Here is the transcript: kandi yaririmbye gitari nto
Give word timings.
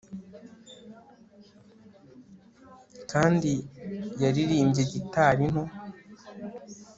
kandi 3.11 3.51
yaririmbye 4.23 4.81
gitari 4.91 5.43
nto 5.51 5.63